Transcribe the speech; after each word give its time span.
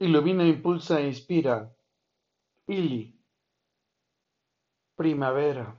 Ilumina, 0.00 0.46
impulsa 0.46 1.00
e 1.00 1.08
inspira. 1.08 1.74
Ili. 2.68 3.16
Primavera. 4.94 5.76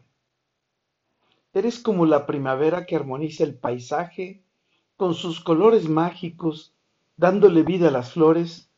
Eres 1.53 1.79
como 1.79 2.05
la 2.05 2.25
primavera 2.25 2.85
que 2.85 2.97
armoniza 2.97 3.45
el 3.45 3.55
paisaje 3.55 4.43
con 4.97 5.13
sus 5.13 5.39
colores 5.39 5.87
mágicos, 5.87 6.73
dándole 7.15 7.63
vida 7.63 7.87
a 7.87 7.91
las 7.91 8.11
flores 8.11 8.69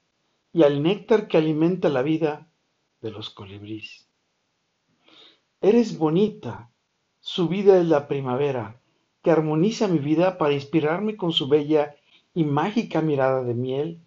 y 0.53 0.61
al 0.61 0.83
néctar 0.83 1.27
que 1.27 1.37
alimenta 1.37 1.89
la 1.89 2.03
vida 2.03 2.47
de 3.01 3.09
los 3.09 3.31
colibríes. 3.31 4.07
Eres 5.59 5.97
bonita, 5.97 6.69
su 7.19 7.47
vida 7.47 7.79
es 7.79 7.87
la 7.87 8.07
primavera, 8.07 8.79
que 9.23 9.31
armoniza 9.31 9.87
mi 9.87 9.97
vida 9.97 10.37
para 10.37 10.53
inspirarme 10.53 11.17
con 11.17 11.31
su 11.31 11.47
bella 11.47 11.95
y 12.35 12.43
mágica 12.43 13.01
mirada 13.01 13.43
de 13.43 13.55
miel 13.55 14.01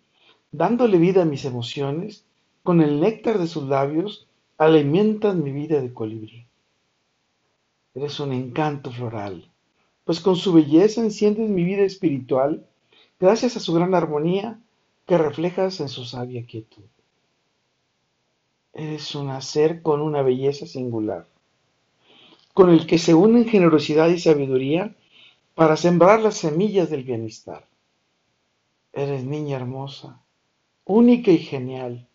dándole 0.56 0.98
vida 0.98 1.22
a 1.22 1.24
mis 1.24 1.44
emociones, 1.44 2.24
con 2.62 2.80
el 2.80 3.00
néctar 3.00 3.38
de 3.38 3.48
sus 3.48 3.64
labios, 3.64 4.28
alimentas 4.56 5.34
mi 5.34 5.50
vida 5.50 5.80
de 5.80 5.92
colibrí. 5.92 6.46
Eres 7.92 8.20
un 8.20 8.32
encanto 8.32 8.92
floral, 8.92 9.50
pues 10.04 10.20
con 10.20 10.36
su 10.36 10.52
belleza 10.52 11.00
enciendes 11.00 11.50
mi 11.50 11.64
vida 11.64 11.82
espiritual, 11.82 12.64
gracias 13.18 13.56
a 13.56 13.60
su 13.60 13.74
gran 13.74 13.96
armonía 13.96 14.60
que 15.06 15.18
reflejas 15.18 15.80
en 15.80 15.88
su 15.88 16.04
sabia 16.04 16.46
quietud. 16.46 16.84
Eres 18.72 19.12
un 19.16 19.42
ser 19.42 19.82
con 19.82 20.00
una 20.00 20.22
belleza 20.22 20.66
singular, 20.66 21.26
con 22.52 22.70
el 22.70 22.86
que 22.86 22.98
se 22.98 23.12
unen 23.12 23.48
generosidad 23.48 24.08
y 24.08 24.20
sabiduría 24.20 24.94
para 25.56 25.76
sembrar 25.76 26.20
las 26.20 26.36
semillas 26.36 26.90
del 26.90 27.02
bienestar. 27.02 27.66
Eres 28.92 29.24
niña 29.24 29.56
hermosa, 29.56 30.20
única 30.84 31.30
y 31.30 31.38
genial, 31.38 32.06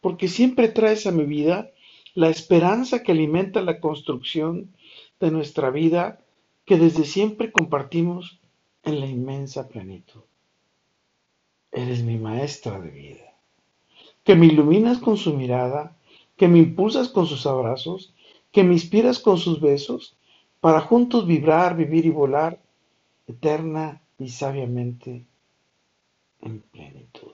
porque 0.00 0.28
siempre 0.28 0.68
traes 0.68 1.06
a 1.06 1.12
mi 1.12 1.24
vida 1.24 1.70
la 2.14 2.28
esperanza 2.28 3.02
que 3.02 3.12
alimenta 3.12 3.60
la 3.62 3.80
construcción 3.80 4.74
de 5.20 5.30
nuestra 5.30 5.70
vida 5.70 6.20
que 6.64 6.78
desde 6.78 7.04
siempre 7.04 7.52
compartimos 7.52 8.40
en 8.82 9.00
la 9.00 9.06
inmensa 9.06 9.68
plenitud. 9.68 10.22
Eres 11.72 12.02
mi 12.02 12.16
maestra 12.16 12.80
de 12.80 12.90
vida, 12.90 13.34
que 14.24 14.34
me 14.34 14.46
iluminas 14.46 14.98
con 14.98 15.16
su 15.16 15.34
mirada, 15.34 15.96
que 16.36 16.48
me 16.48 16.58
impulsas 16.58 17.08
con 17.08 17.26
sus 17.26 17.46
abrazos, 17.46 18.14
que 18.52 18.64
me 18.64 18.72
inspiras 18.72 19.18
con 19.18 19.38
sus 19.38 19.60
besos, 19.60 20.16
para 20.60 20.80
juntos 20.80 21.26
vibrar, 21.26 21.76
vivir 21.76 22.06
y 22.06 22.10
volar 22.10 22.60
eterna 23.26 24.02
y 24.18 24.28
sabiamente 24.28 25.26
en 26.40 26.60
plenitud. 26.60 27.32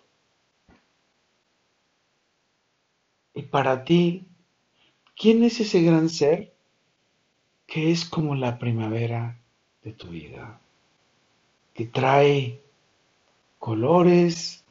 Y 3.35 3.42
para 3.53 3.85
ti, 3.85 4.25
¿quién 5.15 5.45
es 5.45 5.61
ese 5.61 5.83
gran 5.83 6.09
ser 6.09 6.55
que 7.67 7.93
es 7.93 8.07
como 8.07 8.35
la 8.35 8.59
primavera 8.59 9.39
de 9.85 9.93
tu 9.93 10.07
vida? 10.09 10.59
Que 11.75 11.85
trae 11.85 12.63
colores, 13.59 14.65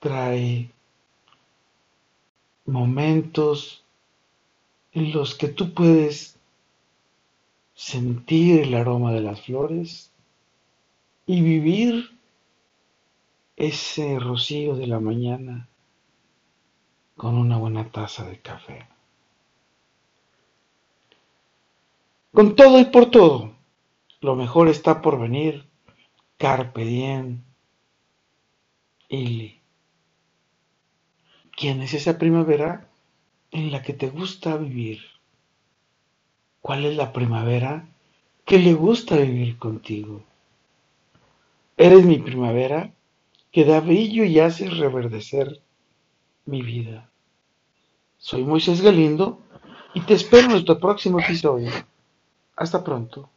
trae 0.00 0.72
momentos 2.66 3.84
en 4.92 5.12
los 5.12 5.36
que 5.36 5.46
tú 5.46 5.72
puedes 5.72 6.36
sentir 7.76 8.60
el 8.62 8.74
aroma 8.74 9.12
de 9.12 9.20
las 9.20 9.40
flores 9.42 10.10
y 11.26 11.42
vivir 11.42 12.10
ese 13.54 14.18
rocío 14.18 14.74
de 14.74 14.88
la 14.88 14.98
mañana 14.98 15.68
con 17.18 17.36
una 17.36 17.58
buena 17.58 17.90
taza 17.90 18.24
de 18.24 18.38
café. 18.38 18.86
Con 22.32 22.54
todo 22.54 22.78
y 22.78 22.84
por 22.84 23.10
todo, 23.10 23.56
lo 24.20 24.36
mejor 24.36 24.68
está 24.68 25.02
por 25.02 25.18
venir. 25.18 25.66
Carpe 26.36 26.84
diem. 26.84 27.42
Ili. 29.08 29.60
¿Quién 31.56 31.82
es 31.82 31.92
esa 31.92 32.18
primavera 32.18 32.88
en 33.50 33.72
la 33.72 33.82
que 33.82 33.94
te 33.94 34.08
gusta 34.08 34.56
vivir? 34.56 35.00
¿Cuál 36.60 36.84
es 36.84 36.96
la 36.96 37.12
primavera 37.12 37.88
que 38.44 38.60
le 38.60 38.74
gusta 38.74 39.16
vivir 39.16 39.58
contigo? 39.58 40.22
Eres 41.76 42.04
mi 42.04 42.18
primavera 42.18 42.92
que 43.50 43.64
da 43.64 43.80
brillo 43.80 44.22
y 44.22 44.38
hace 44.38 44.70
reverdecer 44.70 45.60
mi 46.44 46.62
vida. 46.62 47.10
Soy 48.18 48.44
Moisés 48.44 48.82
Galindo 48.82 49.38
y 49.94 50.00
te 50.00 50.14
espero 50.14 50.46
en 50.46 50.52
nuestro 50.52 50.78
próximo 50.78 51.20
episodio. 51.20 51.70
Hasta 52.56 52.82
pronto. 52.82 53.30